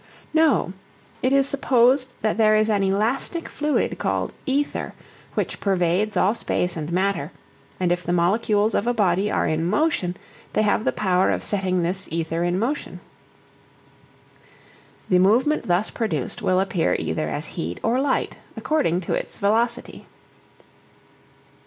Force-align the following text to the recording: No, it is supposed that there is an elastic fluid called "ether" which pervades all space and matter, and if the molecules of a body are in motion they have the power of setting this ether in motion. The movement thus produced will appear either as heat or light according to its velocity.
No, 0.33 0.73
it 1.21 1.31
is 1.31 1.47
supposed 1.47 2.13
that 2.23 2.39
there 2.39 2.55
is 2.55 2.71
an 2.71 2.81
elastic 2.81 3.47
fluid 3.47 3.99
called 3.99 4.33
"ether" 4.47 4.95
which 5.35 5.59
pervades 5.59 6.17
all 6.17 6.33
space 6.33 6.75
and 6.75 6.91
matter, 6.91 7.31
and 7.79 7.91
if 7.91 8.01
the 8.03 8.11
molecules 8.11 8.73
of 8.73 8.87
a 8.87 8.95
body 8.95 9.29
are 9.29 9.45
in 9.45 9.63
motion 9.63 10.17
they 10.53 10.63
have 10.63 10.85
the 10.85 10.91
power 10.91 11.29
of 11.29 11.43
setting 11.43 11.83
this 11.83 12.07
ether 12.09 12.43
in 12.43 12.57
motion. 12.57 12.99
The 15.07 15.19
movement 15.19 15.67
thus 15.67 15.91
produced 15.91 16.41
will 16.41 16.59
appear 16.59 16.95
either 16.97 17.29
as 17.29 17.45
heat 17.45 17.79
or 17.83 18.01
light 18.01 18.37
according 18.57 19.01
to 19.01 19.13
its 19.13 19.37
velocity. 19.37 20.07